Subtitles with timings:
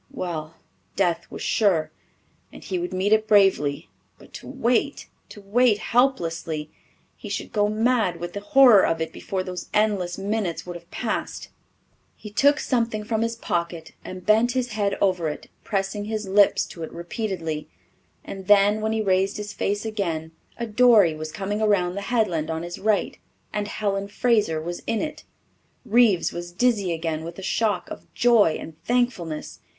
[0.09, 0.55] Well,
[0.95, 1.91] death was sure
[2.51, 3.87] and he would meet it bravely.
[4.17, 6.71] But to wait to wait helplessly!
[7.15, 10.89] He should go; mad with the horror of it before those endless minutes would have
[10.89, 11.49] passed!
[12.15, 16.65] He took something from his pocket and bent his, head over it, pressing his lips
[16.69, 17.69] to it repeatedly.
[18.25, 22.49] And then, when he raised his face again, a dory was coming around the headland
[22.49, 23.19] on his right,
[23.53, 25.25] and Helen Fraser was in it.
[25.85, 29.59] Reeves was dizzy again with the shock of joy and thankfulness.